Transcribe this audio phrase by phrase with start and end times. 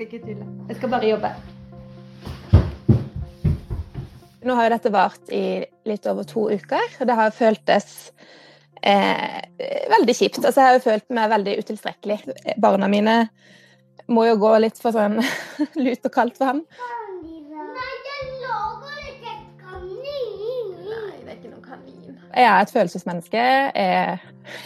[0.00, 0.46] skal ikke tulle.
[0.68, 1.30] Jeg skal bare jobbe.
[4.40, 5.42] Nå har jo dette vart i
[5.84, 7.88] litt over to uker, og det har føltes
[8.80, 9.44] eh,
[9.92, 10.40] veldig kjipt.
[10.40, 12.16] Altså, jeg har jo følt meg veldig utilstrekkelig.
[12.56, 13.16] Barna mine
[14.08, 15.20] må jo gå litt for sånn
[15.84, 16.64] lut og kaldt vann.
[22.30, 23.44] Jeg er er et følelsesmenneske.
[23.76, 24.18] Jeg,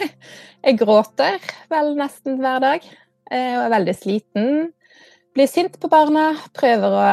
[0.69, 1.39] jeg gråter
[1.73, 2.87] vel nesten hver dag.
[3.25, 4.49] Jeg Og er veldig sliten.
[5.35, 6.29] Blir sint på barna.
[6.55, 7.07] Prøver å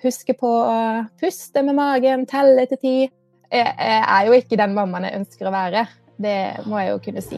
[0.00, 0.76] huske på å
[1.20, 2.92] puste med magen, telle til ti.
[3.52, 5.82] Jeg, er jo ikke den mammaen jeg ønsker å være.
[6.16, 7.36] Det må jeg jo kunne si.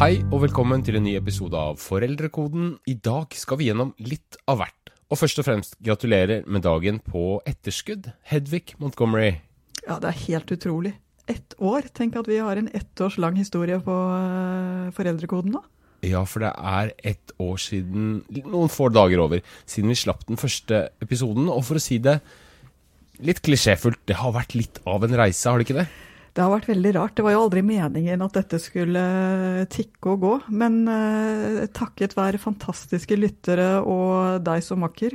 [0.00, 2.72] Hei og velkommen til en ny episode av Foreldrekoden.
[2.88, 4.83] I dag skal vi gjennom litt av hvert.
[5.14, 9.36] Og først og fremst gratulerer med dagen på etterskudd, Hedvig Montgomery.
[9.84, 10.90] Ja, det er helt utrolig.
[11.30, 11.86] Ett år.
[11.94, 15.60] Tenk at vi har en ett års lang historie på eh, foreldrekoden nå.
[16.02, 20.40] Ja, for det er ett år siden, noen få dager over, siden vi slapp den
[20.40, 21.46] første episoden.
[21.46, 22.18] Og for å si det
[23.22, 25.86] litt klisjéfullt, det har vært litt av en reise, har det ikke det?
[26.34, 27.14] Det har vært veldig rart.
[27.14, 29.02] Det var jo aldri meningen at dette skulle
[29.70, 30.32] tikke og gå.
[30.58, 35.14] Men eh, takket være fantastiske lyttere og deg som makker,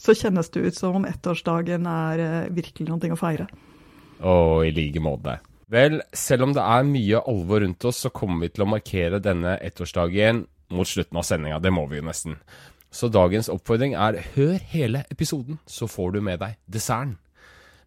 [0.00, 3.50] så kjennes det ut som om ettårsdagen er eh, virkelig noe å feire.
[4.24, 5.36] Og i like måte.
[5.70, 9.20] Vel, selv om det er mye alvor rundt oss, så kommer vi til å markere
[9.22, 11.60] denne ettårsdagen mot slutten av sendinga.
[11.60, 12.40] Det må vi jo nesten.
[12.90, 17.18] Så dagens oppfordring er hør hele episoden, så får du med deg desserten.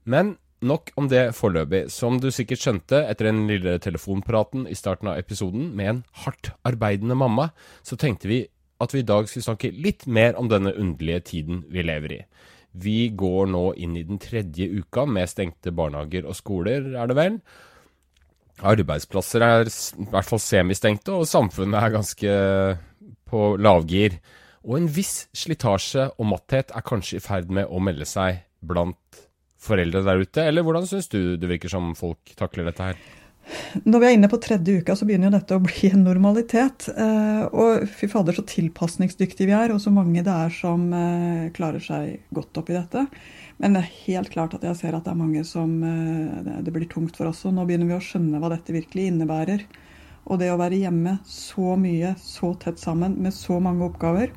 [0.06, 0.35] Men
[0.66, 1.85] nok om det foreløpig.
[1.94, 6.53] Som du sikkert skjønte etter den lille telefonpraten i starten av episoden med en hardt
[6.68, 7.51] arbeidende mamma,
[7.85, 8.44] så tenkte vi
[8.84, 12.22] at vi i dag skulle snakke litt mer om denne underlige tiden vi lever i.
[12.74, 17.18] Vi går nå inn i den tredje uka med stengte barnehager og skoler, er det
[17.19, 17.38] vel?
[18.63, 22.34] Arbeidsplasser er i hvert fall semistengte, og samfunnet er ganske
[23.30, 24.18] på lavgir.
[24.63, 29.24] Og en viss slitasje og matthet er kanskje i ferd med å melde seg blant
[29.63, 33.03] foreldre der ute, eller hvordan syns du det virker som folk takler dette her?
[33.84, 36.85] Når vi er inne på tredje uka, så begynner jo dette å bli en normalitet.
[36.96, 41.50] Eh, og fy fader, så tilpasningsdyktige vi er, og så mange det er som eh,
[41.56, 43.03] klarer seg godt oppi dette.
[43.59, 46.72] Men det er helt klart at jeg ser at det er mange som eh, det-
[46.74, 47.51] blir tungt for også.
[47.51, 49.68] Nå begynner vi å skjønne hva dette virkelig innebærer.
[50.31, 54.31] Og det å være hjemme så mye, så tett sammen, med så mange oppgaver,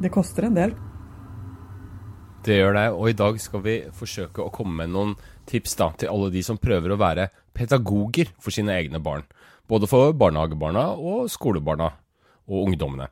[0.00, 0.76] det koster en del.
[2.40, 5.10] Det gjør det, og i dag skal vi forsøke å komme med noen
[5.50, 9.26] tips da, til alle de som prøver å være pedagoger for sine egne barn.
[9.68, 11.90] Både for barnehagebarna og skolebarna
[12.48, 13.10] og ungdommene.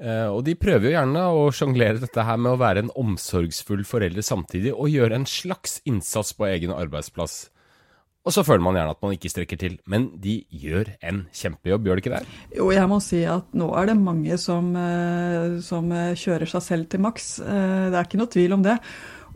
[0.00, 3.84] Eh, og de prøver jo gjerne å sjonglere dette her med å være en omsorgsfull
[3.86, 7.44] forelder samtidig, og gjøre en slags innsats på egen arbeidsplass.
[8.20, 11.86] Og så føler man gjerne at man ikke strekker til, men de gjør en kjempejobb,
[11.88, 12.34] gjør de ikke det?
[12.58, 16.66] Jo, jeg må si at nå er det mange som, eh, som eh, kjører seg
[16.66, 17.30] selv til maks.
[17.40, 18.76] Eh, Det er ikke noe tvil om det.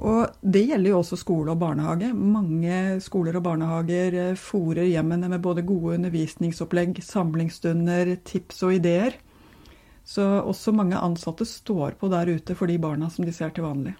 [0.04, 2.10] Og det gjelder jo også skole og barnehage.
[2.12, 9.16] Mange skoler og barnehager eh, fòrer hjemmene med både gode undervisningsopplegg, samlingsstunder, tips og ideer.
[10.04, 13.64] Så også mange ansatte står på der ute for de barna som de ser til
[13.64, 13.94] vanlig.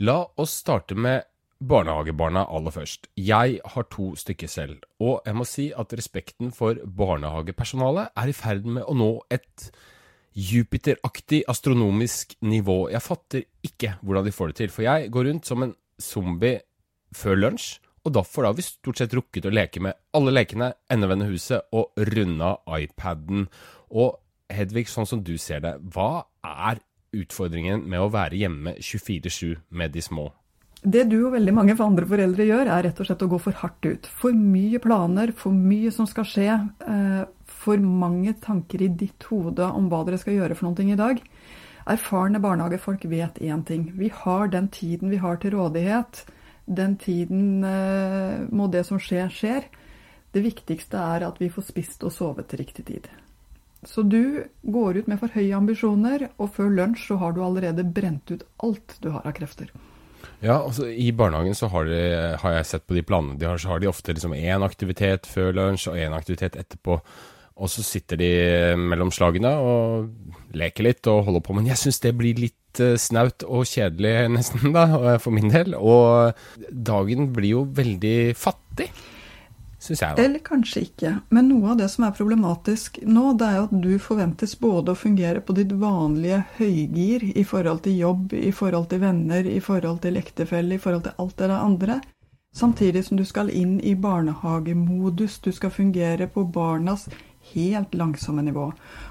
[0.00, 1.28] La oss starte med
[1.68, 3.08] barnehagebarna aller først.
[3.16, 8.36] Jeg har to stykker selv, og jeg må si at respekten for barnehagepersonalet er i
[8.36, 9.70] ferd med å nå et
[10.34, 12.88] Jupiter-aktig astronomisk nivå.
[12.90, 16.58] Jeg fatter ikke hvordan de får det til, for jeg går rundt som en zombie
[17.14, 17.68] før lunsj,
[18.04, 21.94] og derfor har vi stort sett rukket å leke med alle lekene, endevende huset og
[22.10, 23.46] runda iPaden.
[23.94, 24.18] Og
[24.52, 26.82] Hedvig, sånn som du ser det, hva er
[27.16, 30.28] utfordringen med å være hjemme 24-7 med de små?
[30.84, 33.38] Det du og veldig mange for andre foreldre gjør, er rett og slett å gå
[33.40, 34.08] for hardt ut.
[34.20, 36.48] For mye planer, for mye som skal skje.
[36.86, 40.98] eh, For mange tanker i ditt hode om hva dere skal gjøre for noe i
[40.98, 41.22] dag.
[41.86, 43.92] Erfarne barnehagefolk vet én ting.
[43.96, 46.24] Vi har den tiden vi har til rådighet.
[46.66, 49.64] Den tiden eh, må det som skjer, skjer.
[50.32, 53.08] Det viktigste er at vi får spist og sovet til riktig tid.
[53.84, 57.84] Så du går ut med for høye ambisjoner, og før lunsj så har du allerede
[57.84, 59.72] brent ut alt du har av krefter.
[60.42, 62.00] Ja, altså I barnehagen så har, de,
[62.40, 65.28] har jeg sett på de planene de har, så har de ofte liksom én aktivitet
[65.30, 66.98] før lunsj og én aktivitet etterpå.
[67.54, 68.30] Og så sitter de
[68.80, 71.54] mellom slagene og leker litt og holder på.
[71.54, 74.88] Men jeg syns det blir litt eh, snaut og kjedelig nesten, da,
[75.22, 75.76] for min del.
[75.78, 76.34] Og
[76.70, 78.90] dagen blir jo veldig fattig
[79.84, 80.16] syns jeg.
[80.16, 80.24] Da.
[80.24, 81.12] Eller kanskje ikke.
[81.34, 84.98] Men noe av det som er problematisk nå, det er at du forventes både å
[84.98, 90.02] fungere på ditt vanlige høygir i forhold til jobb, i forhold til venner, i forhold
[90.04, 92.00] til ektefelle, i forhold til alt det der andre.
[92.54, 95.40] Samtidig som du skal inn i barnehagemodus.
[95.42, 97.08] Du skal fungere på barnas
[97.52, 98.66] helt langsomme nivå.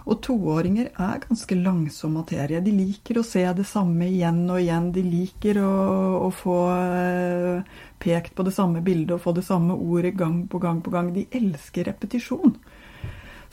[0.09, 2.62] Og toåringer er ganske langsom materie.
[2.63, 4.91] De liker å se det samme igjen og igjen.
[4.95, 5.74] De liker å,
[6.27, 10.62] å få eh, pekt på det samme bildet og få det samme ordet gang på
[10.63, 11.13] gang på gang.
[11.15, 12.57] De elsker repetisjon.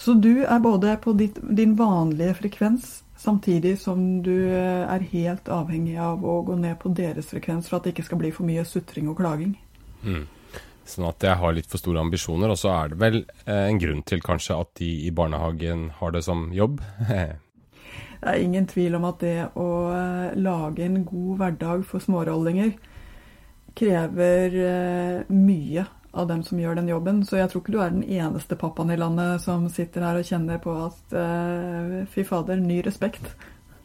[0.01, 5.49] Så du er både på ditt, din vanlige frekvens samtidig som du eh, er helt
[5.53, 8.49] avhengig av å gå ned på deres frekvens for at det ikke skal bli for
[8.49, 9.59] mye sutring og klaging.
[10.01, 10.25] Mm.
[10.91, 12.53] Sånn at jeg har litt for store ambisjoner.
[12.53, 16.17] Og så er det vel eh, en grunn til kanskje at de i barnehagen har
[16.17, 16.83] det som jobb.
[17.11, 22.75] det er ingen tvil om at det å eh, lage en god hverdag for smårollinger
[23.79, 27.23] krever eh, mye av dem som gjør den jobben.
[27.23, 30.27] Så jeg tror ikke du er den eneste pappaen i landet som sitter her og
[30.27, 31.15] kjenner på at
[32.11, 33.31] fy fader, ny respekt.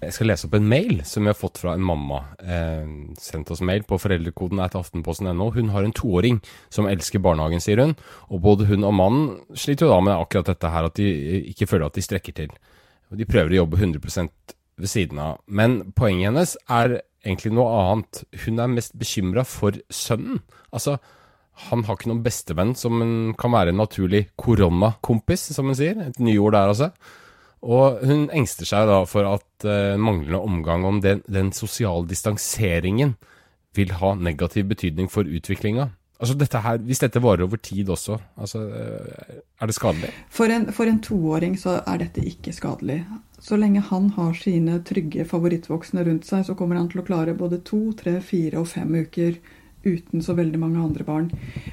[0.06, 2.22] Jeg skal lese opp en mail som vi har fått fra en mamma.
[2.40, 2.86] Eh,
[3.22, 5.50] sendt oss mail på foreldrekoden etter aftenposten.no.
[5.56, 6.40] Hun har en toåring
[6.74, 7.96] som elsker barnehagen, sier hun.
[8.30, 11.10] Og både hun og mannen sliter jo da med akkurat dette her, at de
[11.56, 12.54] ikke føler at de strekker til.
[13.16, 14.30] De prøver å jobbe 100
[14.78, 15.42] ved siden av.
[15.48, 18.24] Men poenget hennes er egentlig noe annet.
[18.46, 20.42] Hun er mest bekymra for sønnen.
[20.76, 20.98] Altså,
[21.70, 23.02] han har ikke noen bestevenn som
[23.40, 26.02] kan være en naturlig koronakompis, som hun sier.
[26.10, 26.92] Et nyord der, altså.
[27.66, 33.16] Og hun engster seg da for at uh, manglende omgang om den, den sosiale distanseringen
[33.76, 35.90] vil ha negativ betydning for utviklinga.
[36.16, 40.14] Altså dette her, Hvis dette varer over tid også, altså, uh, er det skadelig?
[40.30, 43.02] For en, for en toåring så er dette ikke skadelig.
[43.42, 47.36] Så lenge han har sine trygge favorittvoksne rundt seg, så kommer han til å klare
[47.38, 49.42] både to, tre, fire og fem uker
[49.86, 51.30] uten så veldig mange andre barn.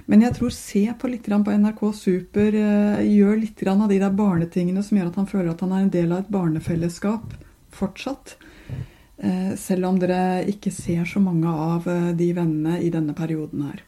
[0.07, 2.55] Men jeg tror se på litt på NRK Super.
[2.55, 5.87] Eh, gjør litt av de der barnetingene som gjør at han føler at han er
[5.87, 7.37] en del av et barnefellesskap
[7.73, 8.37] fortsatt.
[9.23, 13.65] Eh, selv om dere ikke ser så mange av eh, de vennene i denne perioden
[13.69, 13.83] her.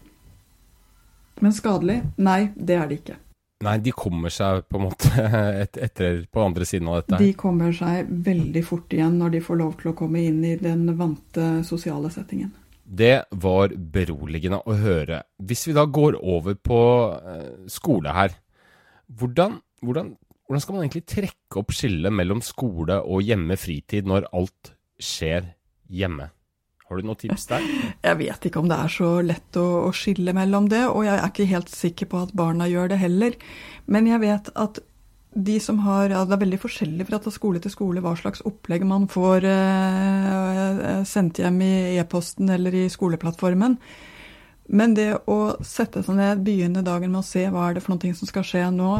[1.42, 2.00] Men skadelig?
[2.16, 3.18] Nei, det er det ikke.
[3.64, 5.10] Nei, de kommer seg på en måte
[5.62, 7.20] et, etter på andre siden av dette?
[7.22, 10.54] De kommer seg veldig fort igjen når de får lov til å komme inn i
[10.60, 12.52] den vante sosiale settingen.
[12.94, 15.22] Det var beroligende å høre.
[15.42, 16.80] Hvis vi da går over på
[17.16, 18.36] eh, skole her,
[19.08, 20.14] hvordan, hvordan,
[20.46, 25.52] hvordan, skal man egentlig trekke opp skillet mellom skole og hjemme-fritid når alt skjer
[25.90, 26.30] hjemme?
[26.84, 27.64] Har du noen tips der?
[28.06, 31.16] Jeg vet ikke om det er så lett å, å skille mellom det, og jeg
[31.16, 33.38] er ikke helt sikker på at barna gjør det heller.
[33.88, 34.82] Men jeg vet at
[35.34, 38.84] de som har, ja, Det er veldig forskjellig fra skole til skole hva slags opplegg
[38.86, 43.76] man får eh, sendt hjem i e-posten eller i skoleplattformen.
[44.66, 47.96] Men det å sette seg ned, begynne dagen med å se hva er det for
[47.96, 48.92] noe som skal skje nå,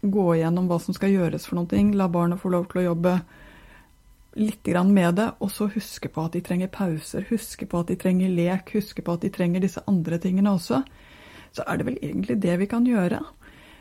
[0.00, 3.18] gå igjennom hva som skal gjøres for noe, la barna få lov til å jobbe
[4.38, 7.96] litt med det, og så huske på at de trenger pauser, huske på at de
[7.96, 10.82] trenger lek, huske på at de trenger disse andre tingene også,
[11.52, 13.18] så er det vel egentlig det vi kan gjøre.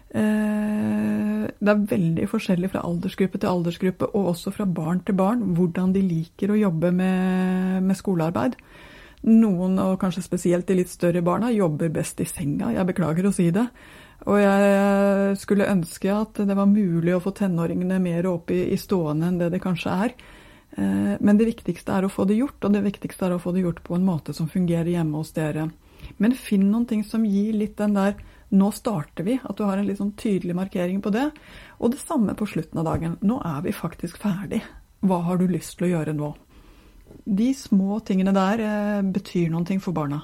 [0.09, 5.43] Eh, det er veldig forskjellig fra aldersgruppe til aldersgruppe, og også fra barn til barn,
[5.57, 8.57] hvordan de liker å jobbe med, med skolearbeid.
[9.29, 12.71] Noen, og kanskje spesielt de litt større barna, jobber best i senga.
[12.73, 13.65] Jeg beklager å si det.
[14.27, 18.79] Og jeg skulle ønske at det var mulig å få tenåringene mer opp i, i
[18.79, 20.15] stående enn det det kanskje er.
[20.77, 23.53] Eh, men det viktigste er å få det gjort, og det viktigste er å få
[23.55, 25.69] det gjort på en måte som fungerer hjemme hos dere.
[26.17, 28.15] Men finn noen ting som gir litt den der
[28.49, 29.37] nå starter vi.
[29.43, 31.29] At du har en litt sånn tydelig markering på det.
[31.79, 33.17] Og det samme på slutten av dagen.
[33.21, 34.61] Nå er vi faktisk ferdig.
[35.05, 36.33] Hva har du lyst til å gjøre nå?
[37.25, 40.23] De små tingene der eh, betyr noen ting for barna.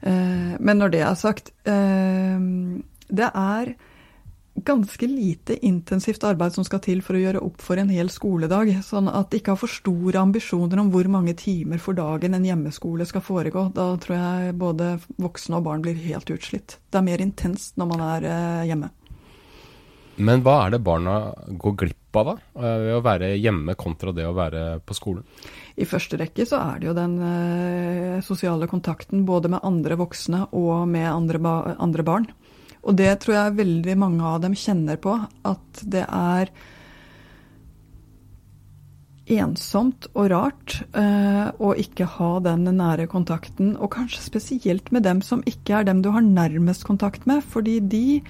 [0.00, 2.36] Eh, men når det er sagt eh,
[3.08, 3.70] Det er
[4.64, 8.72] ganske lite intensivt arbeid som skal til for å gjøre opp for en hel skoledag.
[8.84, 12.46] Sånn at de ikke har for store ambisjoner om hvor mange timer for dagen en
[12.46, 13.68] hjemmeskole skal foregå.
[13.76, 16.78] Da tror jeg både voksne og barn blir helt utslitt.
[16.90, 18.92] Det er mer intenst når man er eh, hjemme.
[20.16, 21.18] Men hva er det barna
[21.60, 25.26] går glipp av da, eh, ved å være hjemme kontra det å være på skolen?
[25.76, 30.46] I første rekke så er det jo den eh, sosiale kontakten både med andre voksne
[30.56, 32.28] og med andre, ba andre barn.
[32.86, 36.52] Og det tror jeg veldig mange av dem kjenner på, at det er
[39.26, 45.22] ensomt og rart eh, å ikke ha den nære kontakten, og kanskje spesielt med dem
[45.24, 48.20] som ikke er dem du har nærmest kontakt med, fordi de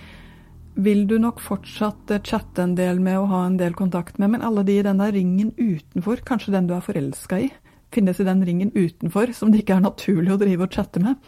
[0.76, 4.32] vil du nok fortsatt eh, chatte en del med og ha en del kontakt med,
[4.32, 7.50] men alle de i den der ringen utenfor, kanskje den du er forelska i,
[7.92, 11.20] finnes i den ringen utenfor som det ikke er naturlig å drive og chatte med.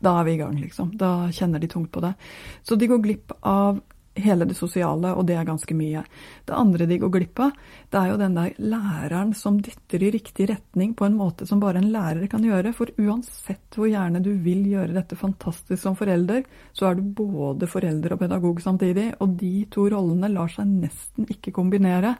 [0.00, 0.94] Da er vi i gang, liksom.
[0.96, 2.14] Da kjenner de tungt på det.
[2.62, 3.80] Så de går glipp av
[4.20, 6.02] hele det sosiale, og det er ganske mye.
[6.46, 7.52] Det andre de går glipp av,
[7.90, 11.60] det er jo den der læreren som dytter i riktig retning på en måte som
[11.62, 12.74] bare en lærer kan gjøre.
[12.76, 17.70] For uansett hvor gjerne du vil gjøre dette fantastisk som forelder, så er du både
[17.70, 22.16] forelder og pedagog samtidig, og de to rollene lar seg nesten ikke kombinere.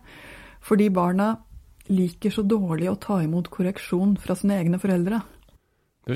[0.65, 1.33] Fordi barna
[1.91, 5.19] liker så dårlig å ta imot korreksjon fra sine egne foreldre.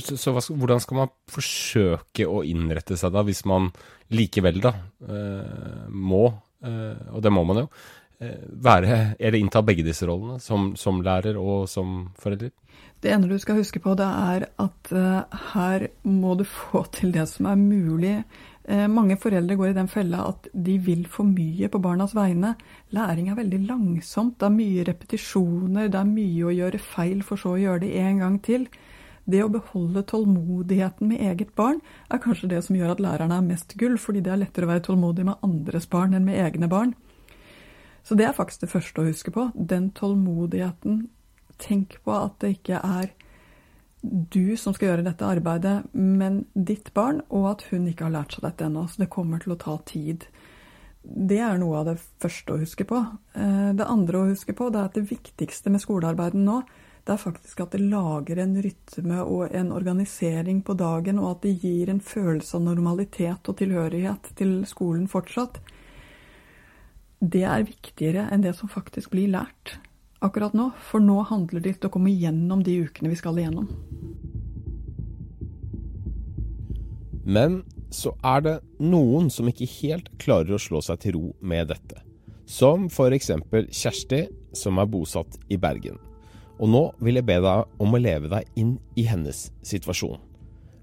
[0.00, 3.70] Så hvordan skal man forsøke å innrette seg da, hvis man
[4.14, 4.72] likevel da
[5.08, 6.24] eh, må,
[6.64, 7.68] eh, og det må man jo,
[8.20, 12.52] eh, være, eller innta begge disse rollene, som, som, lærer og som forelder?
[13.04, 14.90] Det ene du skal huske på, det er at
[15.52, 18.14] her må du få til det som er mulig.
[18.88, 22.54] Mange foreldre går i den fella at de vil for mye på barnas vegne.
[22.96, 24.38] Læring er veldig langsomt.
[24.40, 27.92] Det er mye repetisjoner, det er mye å gjøre feil for så å gjøre det
[28.00, 28.64] en gang til.
[29.24, 31.80] Det å beholde tålmodigheten med eget barn
[32.12, 34.72] er kanskje det som gjør at lærerne er mest gull, fordi det er lettere å
[34.74, 36.92] være tålmodig med andres barn enn med egne barn.
[38.04, 39.48] Så det er faktisk det første å huske på.
[39.56, 41.06] Den tålmodigheten.
[41.56, 43.12] Tenk på at det ikke er
[44.04, 48.36] du som skal gjøre dette arbeidet, men ditt barn, og at hun ikke har lært
[48.36, 48.84] seg dette ennå.
[48.90, 50.26] Så det kommer til å ta tid.
[51.04, 53.00] Det er noe av det første å huske på.
[53.36, 56.60] Eh, det andre å huske på, det er at det viktigste med skolearbeidet nå,
[57.04, 61.42] det er faktisk at det lager en rytme og en organisering på dagen, og at
[61.44, 65.60] det gir en følelse av normalitet og tilhørighet til skolen fortsatt.
[67.20, 69.76] Det er viktigere enn det som faktisk blir lært
[70.24, 73.68] akkurat nå, for nå handler det om å komme gjennom de ukene vi skal igjennom.
[77.24, 77.60] Men
[77.92, 82.00] så er det noen som ikke helt klarer å slå seg til ro med dette.
[82.48, 83.30] Som f.eks.
[83.72, 84.24] Kjersti,
[84.56, 86.00] som er bosatt i Bergen.
[86.62, 90.20] Og nå vil jeg be deg om å leve deg inn i hennes situasjon.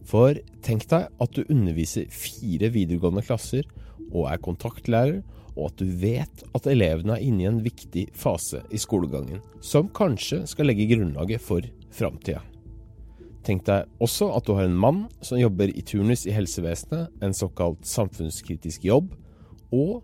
[0.07, 0.35] For
[0.65, 3.67] tenk deg at du underviser fire videregående klasser
[4.11, 5.21] og er kontaktlærer,
[5.55, 9.91] og at du vet at elevene er inne i en viktig fase i skolegangen, som
[9.91, 12.43] kanskje skal legge grunnlaget for framtida.
[13.45, 17.35] Tenk deg også at du har en mann som jobber i turnus i helsevesenet, en
[17.35, 19.11] såkalt samfunnskritisk jobb,
[19.73, 20.01] og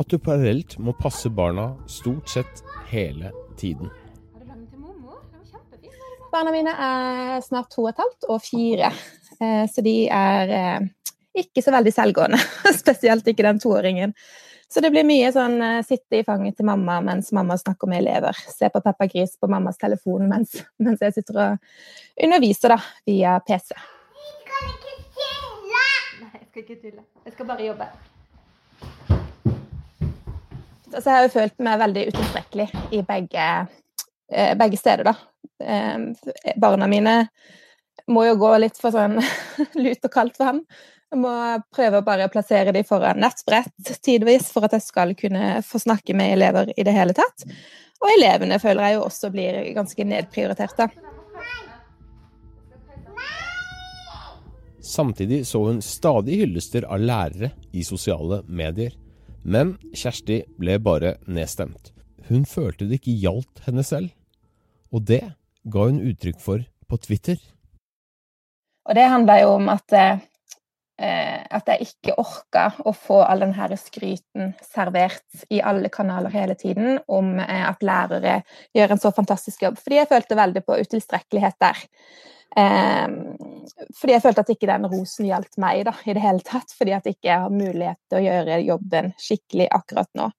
[0.00, 3.92] at du parallelt må passe barna stort sett hele tiden.
[6.30, 8.92] Barna mine er snart to og et halvt og fire,
[9.40, 10.84] eh, så de er eh,
[11.42, 12.38] ikke så veldig selvgående.
[12.82, 14.14] Spesielt ikke den toåringen.
[14.70, 18.04] Så det blir mye sånn eh, sitte i fanget til mamma mens mamma snakker med
[18.04, 18.38] elever.
[18.46, 22.78] Se på Peppa Gris på mammas telefon mens, mens jeg sitter og underviser da,
[23.10, 23.74] via PC.
[23.74, 25.82] Jeg skal ikke tulle!
[26.20, 27.04] Nei, jeg skal ikke tulle.
[27.26, 27.90] Jeg skal bare jobbe.
[30.90, 33.50] Altså, jeg har jo følt meg veldig utilstrekkelig i begge,
[34.30, 35.16] begge steder, da.
[36.56, 37.14] Barna mine
[38.10, 39.18] må jo gå litt for sånn
[39.82, 40.62] lut og kaldt vann.
[41.10, 41.30] Jeg må
[41.74, 46.14] prøve å bare plassere dem foran nettbrett tidvis for at jeg skal kunne få snakke
[46.14, 47.46] med elever i det hele tatt.
[48.00, 50.88] Og elevene føler jeg jo også blir ganske nedprioritert, da.
[54.80, 58.94] Samtidig så hun stadig hyllester av lærere i sosiale medier.
[59.42, 61.92] Men Kjersti ble bare nedstemt.
[62.30, 64.14] Hun følte det ikke gjaldt henne selv.
[64.90, 65.22] Og det
[65.70, 67.38] ga hun uttrykk for på Twitter.
[68.88, 73.78] Og det handler jo om at, eh, at jeg ikke orka å få all denne
[73.78, 78.40] skryten servert i alle kanaler hele tiden om eh, at lærere
[78.74, 79.78] gjør en så fantastisk jobb.
[79.78, 81.84] Fordi jeg følte veldig på utilstrekkelighet der.
[82.58, 83.06] Eh,
[84.00, 86.74] fordi jeg følte at ikke den rosen gjaldt meg da, i det hele tatt.
[86.74, 90.32] Fordi at jeg ikke har mulighet til å gjøre jobben skikkelig akkurat nå.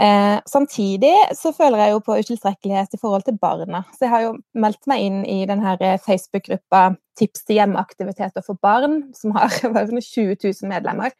[0.00, 3.82] Eh, samtidig så føler jeg jo på utilstrekkelighet i forhold til barna.
[3.92, 9.10] Så jeg har jo meldt meg inn i denne Facebook-gruppa Tips til hjemmeaktiviteter for barn,
[9.12, 11.12] som har 20 000 medlemmer.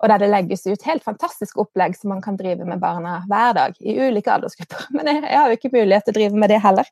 [0.00, 3.52] Og der det legges ut helt fantastiske opplegg som man kan drive med barna hver
[3.54, 3.76] dag.
[3.80, 4.86] I ulike aldersgrupper.
[4.96, 6.88] Men jeg, jeg har jo ikke mulighet til å drive med det heller.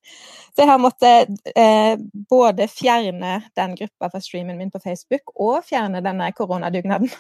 [0.53, 1.95] Så jeg har måttet eh,
[2.31, 7.11] både fjerne den gruppa fra streamen min på Facebook, og fjerne denne koronadugnaden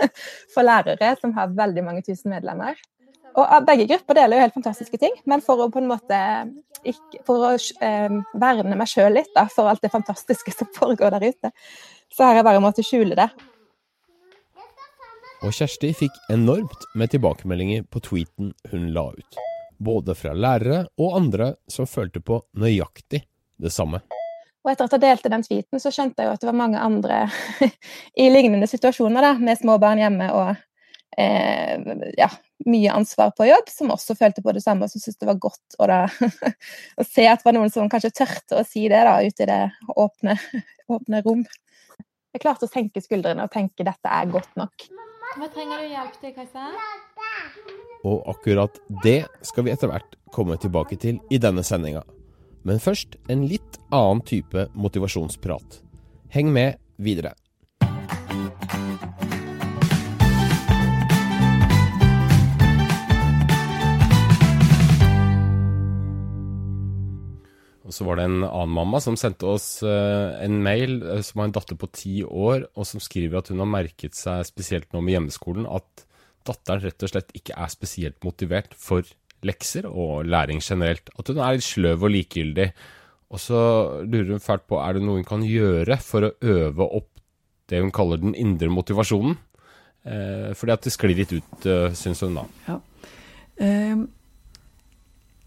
[0.54, 2.76] for lærere, som har veldig mange tusen medlemmer.
[3.36, 6.18] Og begge grupper deler jo helt fantastiske ting, men for å på en måte
[6.86, 7.52] ikke, For å
[7.84, 11.50] eh, verne meg sjøl litt da, for alt det fantastiske som foregår der ute,
[12.14, 13.26] så har jeg bare måttet skjule det.
[15.42, 19.40] Og Kjersti fikk enormt med tilbakemeldinger på tweeten hun la ut.
[19.78, 23.24] Både fra lærere og andre som følte på nøyaktig
[23.58, 24.00] det samme.
[24.66, 26.80] Og etter at jeg delte den tweeten, så skjønte jeg jo at det var mange
[26.82, 27.20] andre
[28.22, 30.58] i lignende situasjoner, da, med små barn hjemme og
[31.16, 32.28] ja,
[32.66, 35.40] mye ansvar på jobb, som også følte på det samme og som syntes det var
[35.42, 36.02] godt å, da,
[37.00, 39.48] å se at det var noen som kanskje tørte å si det da, ute i
[39.50, 39.62] det
[39.96, 40.36] åpne,
[40.94, 41.46] åpne rom.
[42.34, 44.88] Jeg klarte å senke skuldrene og tenke dette er godt nok.
[45.38, 46.68] Hva trenger du hjelp til, Kajsa?
[48.08, 52.04] Og akkurat det skal vi etter hvert komme tilbake til i denne sendinga.
[52.68, 55.80] Men først en litt annen type motivasjonsprat.
[56.34, 57.32] Heng med videre.
[67.88, 71.40] Og så var det en annen mamma som sendte oss eh, en mail eh, som
[71.40, 74.92] har en datter på ti år, og som skriver at hun har merket seg spesielt
[74.92, 76.04] nå med hjemmeskolen at
[76.48, 79.08] datteren rett og slett ikke er spesielt motivert for
[79.46, 81.08] lekser og læring generelt.
[81.16, 82.68] At hun er litt sløv og likegyldig.
[83.32, 83.60] Og så
[84.04, 87.10] lurer hun fælt på er det noe hun kan gjøre for å øve opp
[87.68, 89.36] det hun kaller den indre motivasjonen.
[90.08, 92.46] Eh, fordi at det sklir litt ut, eh, syns hun da.
[92.68, 92.78] Ja.
[93.64, 93.96] Eh,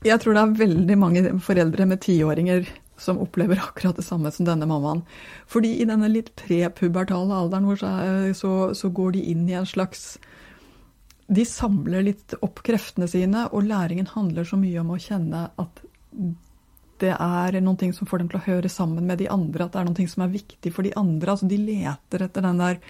[0.01, 2.65] jeg tror det er veldig mange foreldre med tiåringer
[3.01, 5.03] som opplever akkurat det samme som denne mammaen.
[5.49, 7.93] Fordi i denne litt prepubertale alderen hvor så,
[8.37, 10.15] så, så går de inn i en slags
[11.31, 15.83] De samler litt opp kreftene sine, og læringen handler så mye om å kjenne at
[17.01, 19.81] det er ting som får dem til å høre sammen med de andre, at det
[19.81, 21.31] er ting som er viktig for de andre.
[21.31, 22.81] Altså de leter etter den der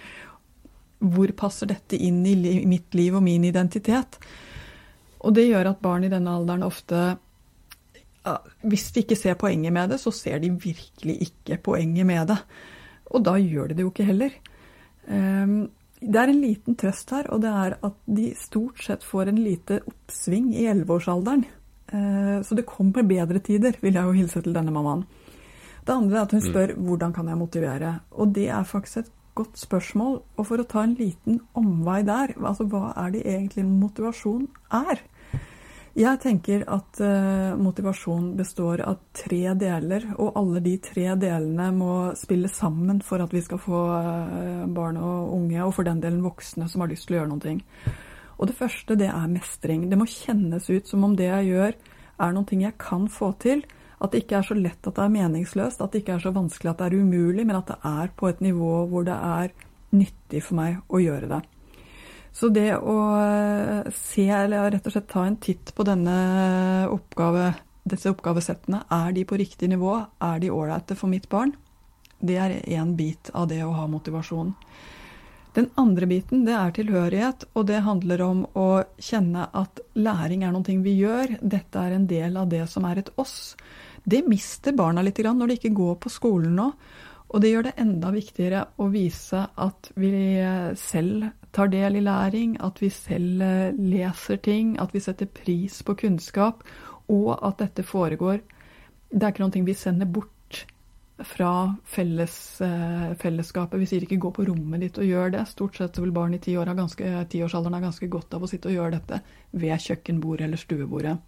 [0.98, 4.18] Hvor passer dette inn i mitt liv og min identitet?
[5.22, 7.02] Og det gjør at barn i denne alderen ofte
[8.62, 12.38] Hvis de ikke ser poenget med det, så ser de virkelig ikke poenget med det.
[13.10, 14.36] Og da gjør de det jo ikke heller.
[15.08, 19.30] Um, det er en liten trøst her, og det er at de stort sett får
[19.30, 21.42] en lite oppsving i 11-årsalderen.
[21.92, 25.02] Uh, så det kommer bedre tider, vil jeg jo hilse til denne mammaen.
[25.82, 27.92] Det andre er at hun spør hvordan kan jeg motivere.
[28.10, 30.20] Og det er faktisk et godt spørsmål.
[30.36, 34.46] Og for å ta en liten omvei der, altså hva er det egentlig motivasjon
[34.78, 35.02] er?
[35.92, 41.96] Jeg tenker at uh, motivasjon består av tre deler, og alle de tre delene må
[42.16, 46.24] spille sammen for at vi skal få uh, barn og unge, og for den delen
[46.24, 47.92] voksne, som har lyst til å gjøre noe.
[48.40, 49.84] Og det første, det er mestring.
[49.90, 51.76] Det må kjennes ut som om det jeg gjør,
[52.24, 53.60] er noe jeg kan få til.
[54.02, 56.32] At det ikke er så lett at det er meningsløst, at det ikke er så
[56.34, 59.52] vanskelig at det er umulig, men at det er på et nivå hvor det er
[59.92, 61.44] nyttig for meg å gjøre det.
[62.32, 62.96] Så det å
[63.92, 66.14] se, eller rett og slett ta en titt på denne
[66.88, 67.50] oppgave,
[67.84, 69.98] disse oppgavesettene, er de på riktig nivå?
[70.22, 71.52] Er de ålreite for mitt barn?
[72.22, 74.54] Det er én bit av det å ha motivasjon.
[75.52, 80.54] Den andre biten det er tilhørighet, og det handler om å kjenne at læring er
[80.54, 81.36] noe vi gjør.
[81.42, 83.52] Dette er en del av det som er et oss.
[84.04, 86.70] Det mister barna litt når de ikke går på skolen nå.
[87.32, 90.40] Og det gjør det enda viktigere å vise at vi
[90.80, 95.82] selv tar del i læring, at vi selv eh, leser ting, at vi setter pris
[95.82, 96.64] på kunnskap,
[97.12, 98.40] og at dette foregår
[99.12, 100.30] Det er ikke noe vi sender bort
[101.28, 103.78] fra felles, eh, fellesskapet.
[103.78, 105.46] Vi sier ikke 'gå på rommet ditt og gjør det'.
[105.46, 108.74] Stort sett vil barn i tiårsalderen ti, ti ha ganske godt av å sitte og
[108.74, 109.20] gjøre dette
[109.52, 111.18] ved kjøkkenbordet eller stuebordet.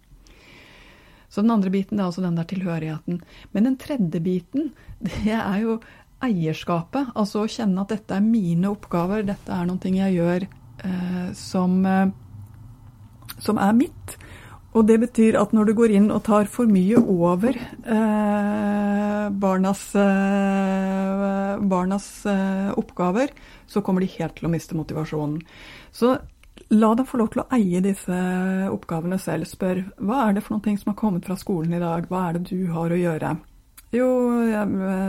[1.29, 3.21] Så den andre biten er altså den der tilhørigheten.
[3.51, 5.79] Men den tredje biten, det er jo
[6.27, 7.11] eierskapet.
[7.15, 11.79] Altså å kjenne at dette er mine oppgaver, dette er noe jeg gjør eh, som,
[11.85, 12.13] eh,
[13.37, 14.17] som, er mitt.
[14.75, 19.87] Og det betyr at når du går inn og tar for mye over eh, barnas,
[19.95, 23.31] eh, barnas eh, oppgaver,
[23.67, 25.39] så kommer de helt til å miste motivasjonen.
[25.95, 26.17] Så
[26.73, 28.19] La deg få lov til å eie disse
[28.71, 29.45] oppgavene selv.
[29.49, 32.29] Spør hva er det for noen ting som har kommet fra skolen i dag, hva
[32.29, 33.35] er det du har å gjøre?
[33.95, 34.07] Jo,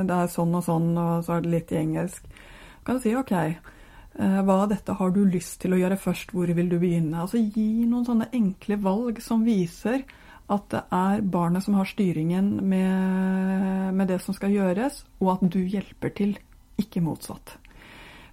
[0.06, 2.28] det er sånn og sånn, og så er det litt i engelsk.
[2.28, 6.30] Du kan si ok, eh, hva av dette har du lyst til å gjøre først,
[6.30, 7.24] hvor vil du begynne?
[7.24, 10.04] Altså Gi noen sånne enkle valg som viser
[10.46, 15.46] at det er barnet som har styringen med, med det som skal gjøres, og at
[15.50, 16.36] du hjelper til,
[16.78, 17.56] ikke motsatt.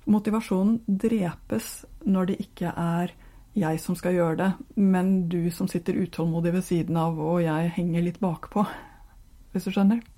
[0.06, 3.14] Motivasjonen drepes når det ikke er
[3.58, 7.74] jeg som skal gjøre det, men du som sitter utålmodig ved siden av, og jeg
[7.78, 8.66] henger litt bakpå,
[9.54, 10.13] hvis du skjønner.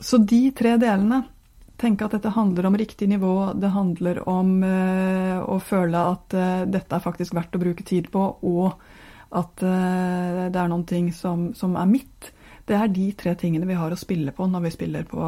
[0.00, 1.24] Så de tre delene
[1.76, 6.62] Tenk at dette handler om riktig nivå, det handler om uh, å føle at uh,
[6.64, 8.70] dette er faktisk verdt å bruke tid på, og
[9.36, 12.30] at eh, det er noen ting som, som er mitt.
[12.66, 15.22] Det er de tre tingene vi har å spille på når vi spiller på,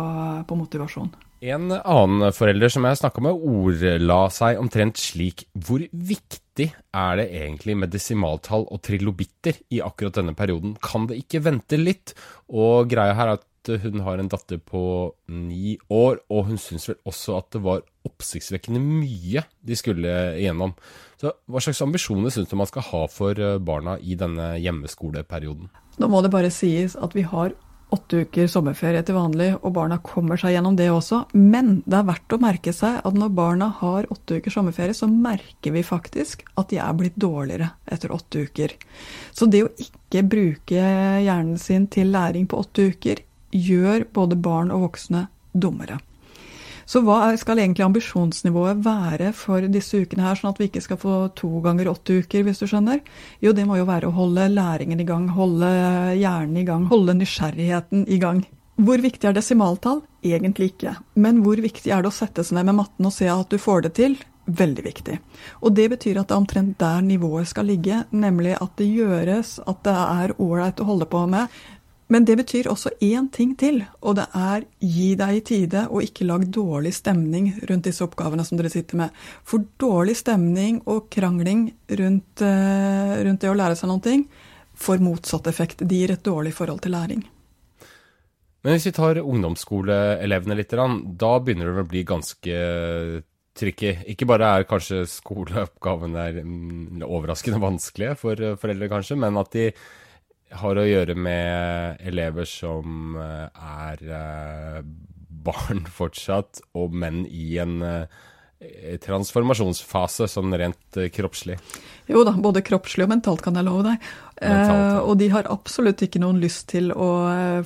[0.47, 1.11] på motivasjon.
[1.49, 5.45] En annen forelder som jeg snakka med, ordla seg omtrent slik.
[5.55, 10.75] Hvor viktig er det egentlig med desimaltall og trilobitter i akkurat denne perioden?
[10.83, 12.17] Kan det ikke vente litt?
[12.51, 13.47] Og greia her er at
[13.83, 14.81] hun har en datter på
[15.29, 20.73] ni år, og hun syns vel også at det var oppsiktsvekkende mye de skulle igjennom.
[21.21, 25.69] Så hva slags ambisjoner syns du man skal ha for barna i denne hjemmeskoleperioden?
[25.99, 27.53] Nå må det bare sies at vi har
[27.95, 31.23] åtte uker sommerferie til vanlig, og barna kommer seg gjennom det også.
[31.37, 35.09] Men det er verdt å merke seg at når barna har åtte uker sommerferie, så
[35.09, 38.77] merker vi faktisk at de er blitt dårligere etter åtte uker.
[39.33, 40.85] Så det å ikke bruke
[41.25, 45.99] hjernen sin til læring på åtte uker, gjør både barn og voksne dummere.
[46.89, 51.01] Så hva skal egentlig ambisjonsnivået være for disse ukene her, sånn at vi ikke skal
[51.01, 53.03] få to ganger åtte uker, hvis du skjønner?
[53.45, 55.69] Jo, det må jo være å holde læringen i gang, holde
[56.17, 58.41] hjernen i gang, holde nysgjerrigheten i gang.
[58.81, 60.01] Hvor viktig er desimaltall?
[60.25, 60.95] Egentlig ikke.
[61.21, 63.61] Men hvor viktig er det å sette seg ned med matten og se at du
[63.61, 64.17] får det til?
[64.49, 65.19] Veldig viktig.
[65.61, 69.59] Og det betyr at det er omtrent der nivået skal ligge, nemlig at det gjøres,
[69.61, 71.53] at det er ålreit å holde på med.
[72.09, 76.07] Men det betyr også én ting til, og det er gi deg i tide og
[76.07, 79.19] ikke lag dårlig stemning rundt disse oppgavene som dere sitter med.
[79.45, 81.67] For dårlig stemning og krangling
[82.01, 84.17] rundt, uh, rundt det å lære seg noe
[84.79, 85.85] får motsatt effekt.
[85.85, 87.27] Det gir et dårlig forhold til læring.
[88.65, 92.59] Men hvis vi tar ungdomsskoleelevene litt, da begynner det å bli ganske
[93.59, 93.95] tricky.
[94.15, 99.71] Ikke bare er kanskje skoleoppgavene mm, overraskende vanskelige for foreldre, kanskje, men at de
[100.51, 104.81] har å gjøre med elever som eh, er eh,
[105.45, 108.09] barn fortsatt, og menn i en eh,
[109.05, 111.61] transformasjonsfase, sånn rent kroppslig?
[112.09, 114.09] Jo da, både kroppslig og mentalt, kan jeg love deg.
[114.43, 117.09] Eh, og de har absolutt ikke noen lyst til å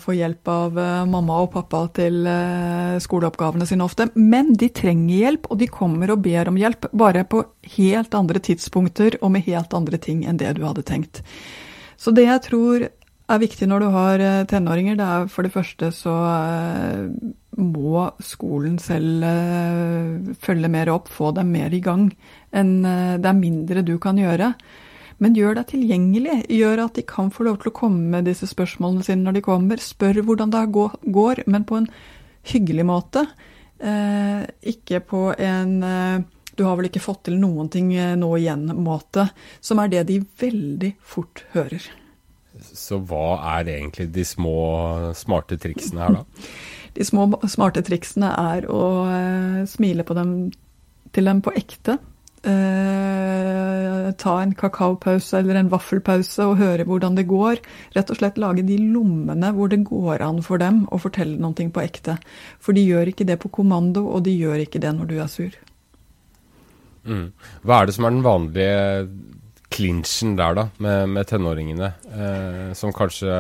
[0.03, 0.77] få hjelp av
[1.09, 2.27] mamma og pappa til
[3.01, 4.11] skoleoppgavene sine ofte.
[4.19, 7.41] Men de trenger hjelp, og de kommer og ber om hjelp, bare på
[7.79, 11.23] helt andre tidspunkter og med helt andre ting enn det du hadde tenkt.
[12.03, 12.89] Så det jeg tror
[13.33, 17.05] er viktig når du har eh, tenåringer, det er for det første så eh,
[17.63, 22.09] må skolen selv eh, følge mer opp, få dem mer i gang.
[22.51, 24.53] enn Det er mindre du kan gjøre.
[25.23, 26.41] Men gjør deg tilgjengelig.
[26.51, 29.45] Gjør at de kan få lov til å komme med disse spørsmålene sine når de
[29.47, 29.79] kommer.
[29.79, 31.87] Spør hvordan det går, men på en
[32.51, 33.27] hyggelig måte.
[34.67, 35.79] ikke på en
[36.57, 39.29] du har vel ikke fått til noen ting eh, nå igjen-måte,
[39.65, 41.89] som er det de veldig fort hører.
[42.63, 44.57] Så hva er egentlig de små
[45.17, 46.25] smarte triksene her, da?
[46.93, 50.33] De små smarte triksene er å uh, smile dem,
[51.17, 51.95] til dem på ekte.
[52.45, 57.63] Uh, ta en kakaopause eller en vaffelpause og høre hvordan det går.
[57.97, 61.69] Rett og slett lage de lommene hvor det går an for dem å fortelle noe
[61.73, 62.19] på ekte.
[62.61, 65.33] For de gjør ikke det på kommando, og de gjør ikke det når du er
[65.33, 65.63] sur.
[67.09, 67.29] Mm.
[67.67, 69.09] Hva er det som er den vanlige
[69.73, 71.93] clinchen der, da, med, med tenåringene?
[72.13, 73.33] Eh, som kanskje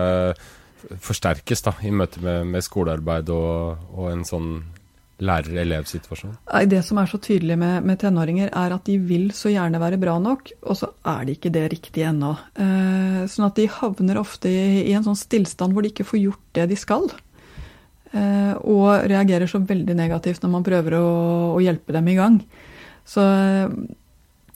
[1.02, 4.52] forsterkes da, i møte med, med skolearbeid og, og, en sånn
[5.22, 6.34] lærer-elev-situasjon?
[6.66, 10.00] Det som er så tydelig med, med, tenåringer, er at de vil så gjerne være
[10.02, 12.32] bra nok, og så er de ikke det riktige ennå.
[12.58, 16.24] Eh, sånn at de havner ofte i, i, en sånn stillstand hvor de ikke får
[16.24, 17.06] gjort det de skal.
[18.12, 21.08] Eh, og reagerer så veldig negativt når man prøver å,
[21.54, 22.42] å hjelpe dem i gang
[23.08, 23.74] så eh,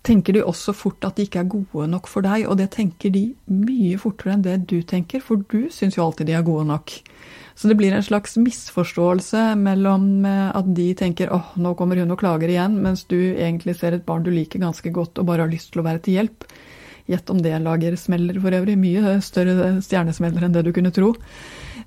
[0.06, 2.46] tenker de også fort at de ikke er gode nok for deg.
[2.50, 6.30] Og det tenker de mye fortere enn det du tenker, for du syns jo alltid
[6.30, 6.94] de er gode nok.
[7.56, 12.12] Så det blir en slags misforståelse mellom eh, at de tenker åh, nå kommer hun
[12.14, 15.46] og klager igjen, mens du egentlig ser et barn du liker ganske godt og bare
[15.46, 16.50] har lyst til å være til hjelp.
[17.06, 18.74] Gjett om det lager smeller for øvrig.
[18.78, 21.12] Mye større stjernesmeller enn det du kunne tro.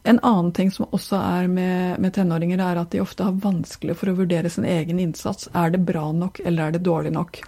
[0.04, 3.98] En annen ting som også er med, med, tenåringer, er at de ofte har vanskelig
[4.00, 5.50] for å vurdere sin egen innsats.
[5.54, 7.42] Er det bra nok, eller er det dårlig nok?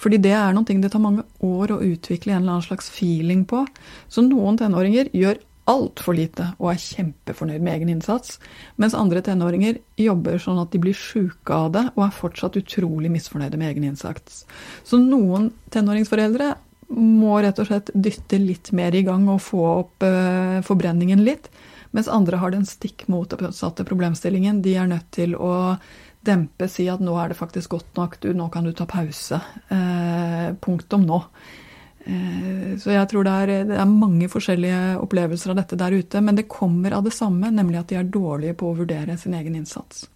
[0.00, 3.44] Fordi det er noe det tar mange år å utvikle en eller annen slags feeling
[3.48, 3.62] på.
[4.08, 5.40] Så noen tenåringer gjør
[5.70, 8.36] altfor lite og er kjempefornøyd med egen innsats,
[8.76, 13.08] mens andre tenåringer jobber sånn at de blir sjuke av det og er fortsatt utrolig
[13.14, 14.42] misfornøyde med egen innsats.
[14.84, 16.52] Så noen tenåringsforeldre
[16.94, 21.48] må rett og slett dytte litt mer i gang og få opp uh, forbrenningen litt.
[21.94, 24.62] Mens andre har den stikk motsatte problemstillingen.
[24.64, 25.76] De er nødt til å
[26.24, 29.38] dempe, si at nå er det faktisk godt nok, du, nå kan du ta pause.
[29.70, 31.20] Eh, punktum nå.
[32.04, 36.24] Eh, så jeg tror det er, det er, mange forskjellige opplevelser av dette der ute,
[36.24, 39.36] men det kommer av det samme, nemlig at de er dårlige på å vurdere sin
[39.38, 40.08] egen innsats.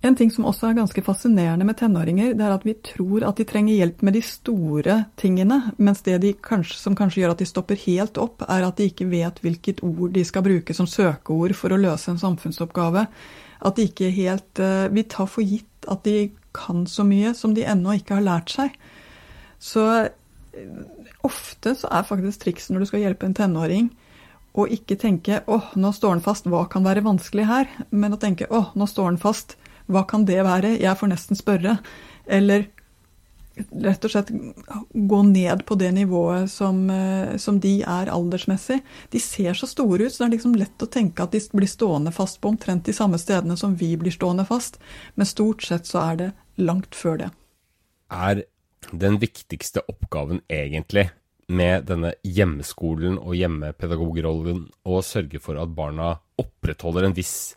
[0.00, 3.36] En ting som også er ganske fascinerende med tenåringer, det er at vi tror at
[3.36, 7.42] de trenger hjelp med de store tingene, mens det de kanskje, som kanskje gjør at
[7.42, 10.88] de stopper helt opp, er at de ikke vet hvilket ord de skal bruke som
[10.88, 13.04] søkeord for å løse en samfunnsoppgave.
[13.60, 17.52] At de ikke helt uh, Vi tar for gitt at de kan så mye som
[17.52, 18.72] de ennå ikke har lært seg.
[19.60, 20.82] Så uh,
[21.28, 23.92] ofte så er faktisk trikset når du skal hjelpe en tenåring,
[24.56, 26.48] å ikke tenke 'Å, nå står han fast.
[26.50, 29.59] Hva kan være vanskelig her?' Men å tenke 'Å, nå står han fast.
[29.90, 30.76] Hva kan det være?
[30.80, 31.78] Jeg får nesten spørre.
[32.30, 32.68] Eller
[33.68, 34.30] rett og slett
[34.94, 38.80] gå ned på det nivået som, eh, som, de er aldersmessig.
[39.10, 41.68] De ser så store ut, så det er liksom lett å tenke at de blir
[41.68, 44.80] stående fast på omtrent de samme stedene som vi blir stående fast,
[45.14, 47.30] men stort sett så er det langt før det.
[48.10, 48.44] Er
[48.90, 51.10] den viktigste oppgaven egentlig
[51.50, 57.56] med denne hjemmeskolen og hjemmepedagogrollen å sørge for at barna opprettholder en viss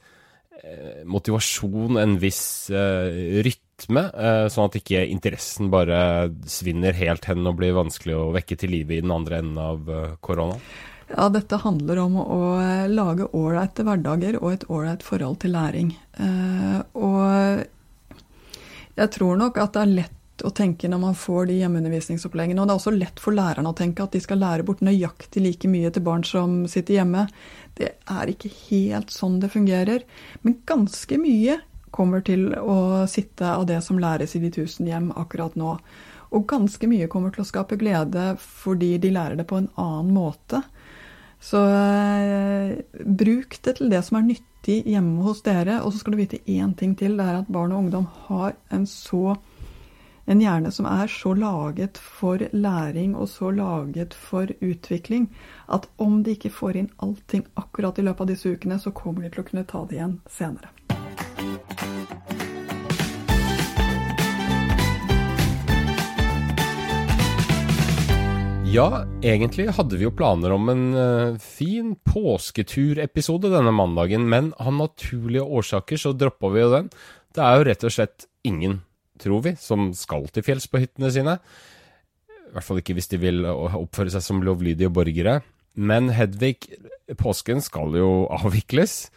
[1.05, 7.57] motivasjon, en viss eh, rytme, eh, sånn at ikke interessen bare svinner helt hen og
[7.59, 10.55] blir vanskelig å vekke til live i den andre enden av korona?
[11.13, 12.41] Ja, dette handler om å
[12.89, 15.91] lage ålreite hverdager og et ålreit forhold til læring.
[16.97, 17.65] Og
[18.97, 22.61] jeg tror nok at det er lett å tenke når man får de hjemmeundervisningsoppleggene.
[22.61, 25.43] Og det er også lett for lærerne å tenke at de skal lære bort nøyaktig
[25.43, 27.27] like mye til barn som sitter hjemme.
[27.77, 30.03] Det er ikke helt sånn det fungerer.
[30.41, 31.59] Men ganske mye
[31.93, 35.75] kommer til å sitte av det som læres i de tusen hjem akkurat nå.
[36.33, 40.13] Og ganske mye kommer til å skape glede fordi de lærer det på en annen
[40.15, 40.63] måte.
[41.43, 45.81] Så eh, bruk det til det som er nyttig hjemme hos dere.
[45.83, 47.17] Og så skal du vite én ting til.
[47.19, 49.35] Det er at barn og ungdom har en så
[50.25, 55.27] en hjerne som er så laget for læring og så laget for utvikling
[55.67, 59.23] at om de ikke får inn allting akkurat i løpet av disse ukene, så kommer
[59.23, 60.71] de til å kunne ta det igjen senere.
[68.73, 74.73] Ja, egentlig hadde vi jo planer om en uh, fin påsketurepisode denne mandagen, men av
[74.73, 76.87] naturlige årsaker så droppa vi jo den.
[77.37, 78.79] Det er jo rett og slett ingen
[79.21, 81.37] tror vi, som skal til fjells på hyttene sine.
[82.53, 85.39] I hvert fall ikke hvis de vil oppføre seg som lovlydige borgere.
[85.73, 86.59] Men Hedvig,
[87.17, 89.07] påsken skal jo avvikles.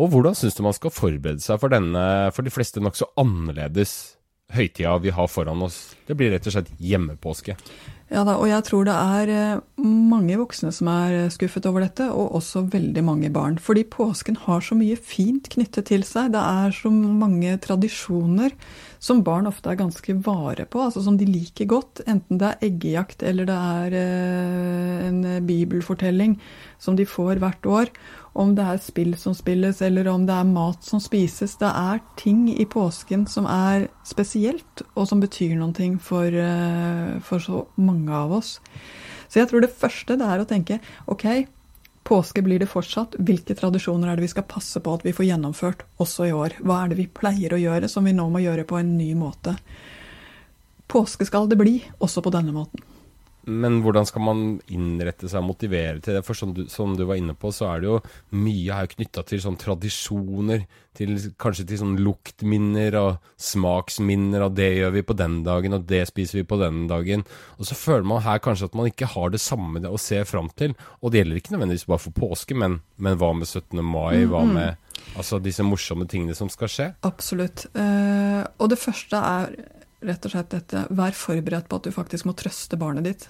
[0.00, 2.00] Og hvordan syns du man skal forberede seg for denne,
[2.32, 4.14] for de fleste nokså annerledes
[4.56, 5.98] høytida vi har foran oss?
[6.08, 7.58] Det blir rett og slett hjemmepåske.
[8.08, 12.06] Ja da, og jeg tror det er eh, mange voksne som er skuffet over dette,
[12.08, 13.58] og også veldig mange barn.
[13.60, 16.32] Fordi påsken har så mye fint knyttet til seg.
[16.32, 18.56] Det er så mange tradisjoner
[18.98, 22.02] som barn ofte er ganske vare på, altså som de liker godt.
[22.10, 26.38] Enten det er eggejakt eller det er eh, en bibelfortelling
[26.82, 27.92] som de får hvert år.
[28.38, 31.56] Om det er spill som spilles, eller om det er mat som spises.
[31.58, 37.42] Det er ting i påsken som er spesielt, og som betyr noe for, eh, for
[37.42, 38.58] så mange av oss.
[39.28, 41.46] Så jeg tror det første det er å tenke OK,
[42.08, 43.18] Påske blir det fortsatt.
[43.20, 46.54] Hvilke tradisjoner er det vi skal passe på at vi får gjennomført også i år?
[46.64, 49.10] Hva er det vi pleier å gjøre som vi nå må gjøre på en ny
[49.12, 49.52] måte?
[50.88, 52.80] Påske skal det bli, også på denne måten.
[53.48, 56.24] Men hvordan skal man innrette seg og motivere til det?
[56.26, 58.00] For som du, som du var inne på, så er det jo
[58.36, 60.66] mye her knytta til sånn tradisjoner.
[60.98, 65.84] Til, kanskje til sånn luktminner og smaksminner, og det gjør vi på den dagen, og
[65.86, 67.22] det spiser vi på den dagen.
[67.56, 70.50] Og så føler man her kanskje at man ikke har det samme å se fram
[70.58, 70.74] til.
[70.98, 73.78] Og det gjelder ikke nødvendigvis bare for påske, men, men hva med 17.
[73.78, 74.26] mai?
[74.26, 76.90] Hva med altså, disse morsomme tingene som skal skje?
[77.06, 77.68] Absolutt.
[77.78, 79.54] Uh, og det første er
[80.04, 83.28] rett og slett dette Vær forberedt på at du faktisk må trøste barnet ditt.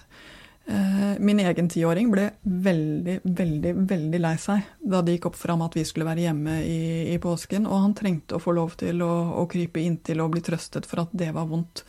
[0.68, 5.54] Eh, min egen tiåring ble veldig, veldig veldig lei seg da det gikk opp for
[5.54, 6.80] ham at vi skulle være hjemme i,
[7.14, 10.42] i påsken, og han trengte å få lov til å, å, krype inntil og bli
[10.44, 11.86] trøstet for at det var vondt.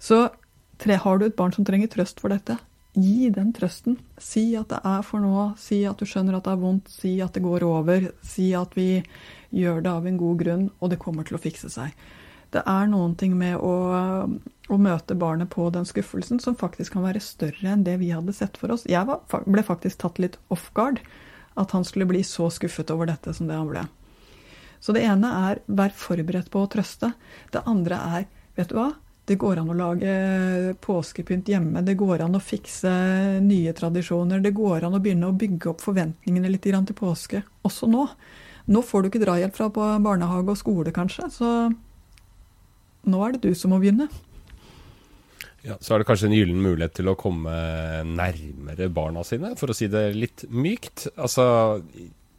[0.00, 0.22] Så
[0.80, 2.56] tre, har du et barn som trenger trøst for dette,
[2.96, 4.00] gi den trøsten.
[4.16, 7.18] Si at det er for nå, si at du skjønner at det er vondt, si
[7.20, 8.88] at det går over, si at vi
[9.52, 11.92] gjør det av en god grunn, og det kommer til å fikse seg
[12.52, 13.74] det er noen ting med å,
[14.68, 18.34] å, møte barnet på den skuffelsen som faktisk kan være større enn det vi hadde
[18.36, 18.84] sett for oss.
[18.88, 21.00] Jeg var, ble faktisk tatt litt off guard
[21.60, 23.86] at han skulle bli så skuffet over dette som det han ble.
[24.82, 27.12] Så det ene er vær forberedt på å trøste.
[27.54, 28.90] Det andre er vet du hva?
[29.24, 30.12] Det går an å lage
[30.82, 31.84] påskepynt hjemme.
[31.86, 32.90] Det går an å fikse
[33.44, 34.42] nye tradisjoner.
[34.42, 38.08] Det går an å begynne å bygge opp forventningene litt til påske, også nå.
[38.66, 41.48] Nå får du ikke drahjelp fra barnehage og skole, kanskje, så
[43.08, 44.08] nå er det du som må begynne.
[45.62, 47.52] Ja, Så er det kanskje en gyllen mulighet til å komme
[48.08, 51.06] nærmere barna sine, for å si det litt mykt.
[51.14, 51.44] Altså,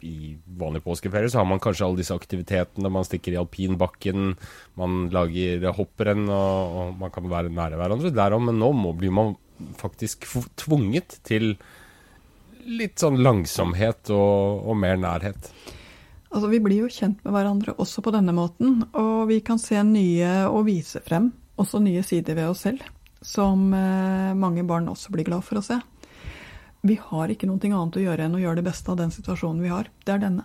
[0.04, 2.92] i vanlig påskeferie så har man kanskje alle disse aktivitetene.
[2.92, 4.34] Man stikker i alpinbakken,
[4.80, 8.44] man lager hopprenn, og, og man kan være nære hverandre derom.
[8.50, 9.32] Men nå må, blir man
[9.80, 10.28] faktisk
[10.60, 11.54] tvunget til
[12.64, 15.48] litt sånn langsomhet og, og mer nærhet.
[16.34, 19.78] Altså, Vi blir jo kjent med hverandre også på denne måten, og vi kan se
[19.86, 21.30] nye og vise frem
[21.62, 22.80] også nye sider ved oss selv,
[23.22, 25.78] som eh, mange barn også blir glad for å se.
[26.82, 29.62] Vi har ikke noe annet å gjøre enn å gjøre det beste av den situasjonen
[29.62, 29.86] vi har.
[30.02, 30.42] Det er denne.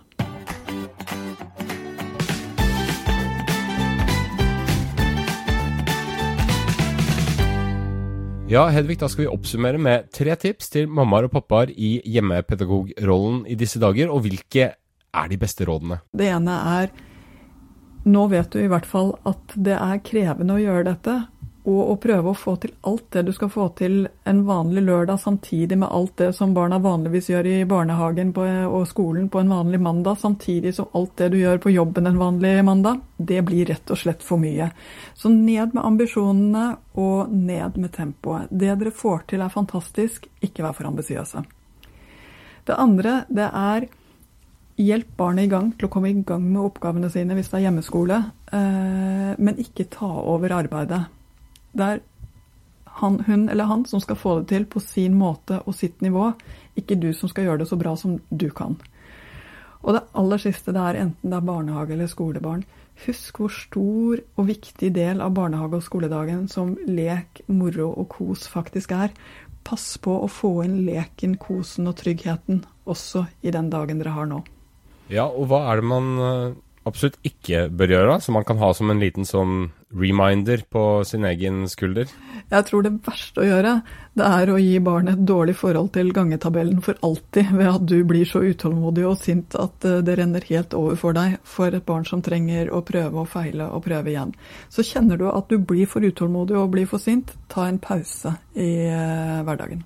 [8.50, 13.42] Ja, Hedvig, da skal vi oppsummere med tre tips til mammaer og pappaer i hjemmepedagogrollen
[13.50, 14.10] i disse dager.
[14.14, 14.70] Og hvilke
[15.12, 16.00] er de beste rådene?
[16.12, 16.92] Det ene er
[18.02, 21.16] nå vet du i hvert fall at det er krevende å gjøre dette,
[21.68, 25.20] og å prøve å få til alt det du skal få til en vanlig lørdag,
[25.20, 29.82] samtidig med alt det som barna vanligvis gjør i barnehagen og skolen på en vanlig
[29.84, 33.92] mandag, samtidig som alt det du gjør på jobben en vanlig mandag, det blir rett
[33.92, 34.70] og slett for mye.
[35.14, 38.48] Så ned med ambisjonene og ned med tempoet.
[38.48, 41.44] Det dere får til er fantastisk, ikke vær for ambisiøse.
[42.64, 43.90] Det andre, det er
[44.80, 47.66] Hjelp barnet i gang til å komme i gang med oppgavene sine hvis det er
[47.66, 48.20] hjemmeskole,
[48.56, 51.02] eh, men ikke ta over arbeidet.
[51.76, 52.00] Det er
[53.00, 56.30] han, hun eller han som skal få det til på sin måte og sitt nivå,
[56.80, 58.78] ikke du som skal gjøre det så bra som du kan.
[59.80, 62.64] Og det aller siste det er enten det er barnehage eller skolebarn.
[63.06, 68.44] Husk hvor stor og viktig del av barnehage- og skoledagen som lek, moro og kos
[68.48, 69.12] faktisk er.
[69.64, 74.28] Pass på å få inn leken, kosen og tryggheten også i den dagen dere har
[74.28, 74.42] nå.
[75.10, 78.70] Ja, og hva er det man eh, absolutt ikke bør gjøre, som man kan ha
[78.76, 82.06] som en liten sånn reminder på sin egen skulder?
[82.50, 83.74] Jeg tror det verste å gjøre,
[84.18, 87.98] det er å gi barnet et dårlig forhold til gangetabellen for alltid, ved at du
[88.06, 91.86] blir så utålmodig og sint at eh, det renner helt over for deg, for et
[91.90, 94.34] barn som trenger å prøve og feile og prøve igjen.
[94.70, 98.38] Så kjenner du at du blir for utålmodig og blir for sint, ta en pause
[98.54, 99.82] i uh, hverdagen.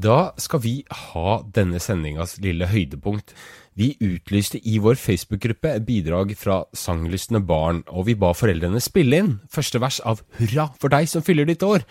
[0.00, 3.34] Da skal vi ha denne sendingas lille høydepunkt.
[3.76, 9.34] Vi utlyste i vår Facebook-gruppe bidrag fra sanglystne barn, og vi ba foreldrene spille inn
[9.52, 11.84] første vers av Hurra for deg som fyller ditt år.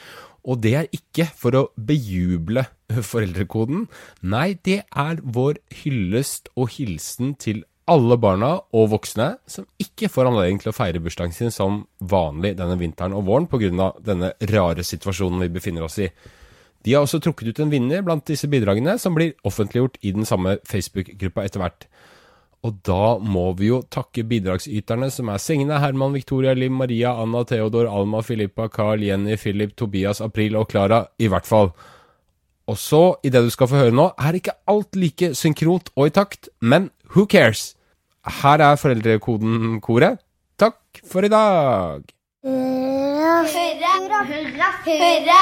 [0.48, 2.66] Og det er ikke for å bejuble
[3.12, 3.86] foreldrekoden,
[4.22, 10.30] nei, det er vår hyllest og hilsen til alle barna og voksne som ikke får
[10.30, 13.94] anledning til å feire bursdagen sin som vanlig denne vinteren og våren pga.
[14.02, 16.10] denne rare situasjonen vi befinner oss i.
[16.86, 20.28] De har også trukket ut en vinner blant disse bidragene, som blir offentliggjort i den
[20.28, 21.88] samme Facebook-gruppa etter hvert.
[22.68, 27.46] Og da må vi jo takke bidragsyterne, som er Signe, Herman, Victoria, Lim, Maria, Anna,
[27.48, 31.72] Theodor, Alma, Filippa, Carl, Jenny, Philip, Tobias, April og Klara, i hvert fall.
[32.70, 36.12] Og så, i det du skal få høre nå, er ikke alt like synkront og
[36.12, 37.74] i takt, men who cares?
[38.44, 40.20] Her er foreldrekoden-koret.
[40.60, 42.04] Takk for i dag!
[42.44, 42.99] Hurra,
[43.46, 45.42] hurra, hurra, hurra, hurra,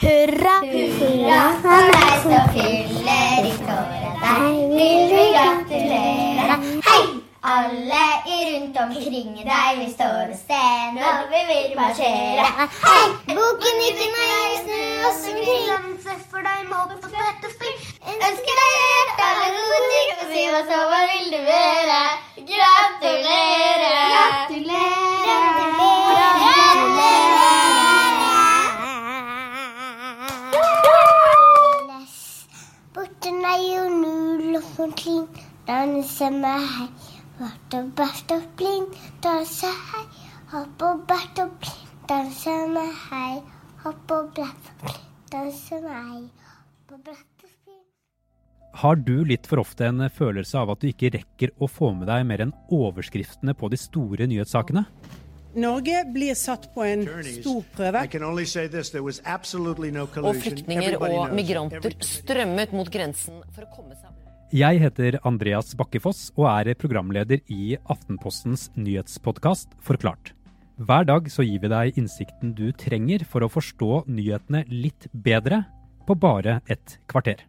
[0.00, 3.90] hurra, hurra for meg som fyller ditt år.
[4.22, 6.56] Deg vil vi gratulere.
[6.88, 7.02] Hei!
[7.44, 12.68] Alle i rundt omkring deg, vi står og ser når vi vil marsjere.
[12.86, 13.04] Hei!
[13.34, 15.92] Boken i ikke meg, snu oss omkring.
[16.32, 17.74] For deg må på fett og fri.
[18.14, 22.02] Ønsker deg hjertelig alle gode ting, og si hva så hva vil du være?
[22.54, 23.63] Gratulere.
[34.84, 36.88] Null og danse med hei.
[37.38, 38.92] Bart og bart og blind,
[39.24, 40.04] danse hei.
[40.52, 43.40] Hopp og bart og blind, danse med hei.
[43.84, 46.20] Hopp og blæsj og blind, danse med hei.
[46.90, 47.82] Hopp og blæsj og blind.
[48.74, 52.10] Har du litt for ofte en følelse av at du ikke rekker å få med
[52.10, 54.84] deg mer enn overskriftene på de store nyhetssakene?
[55.54, 58.02] Norge blir satt på en stor prøve.
[60.26, 64.13] Og flyktninger og migranter strømmet mot grensen for å komme seg
[64.54, 70.30] Jeg heter Andreas Bakkefoss og er programleder i Aftenpostens nyhetspodkast Forklart.
[70.78, 75.64] Hver dag så gir vi deg innsikten du trenger for å forstå nyhetene litt bedre
[76.06, 77.42] på bare et kvarter.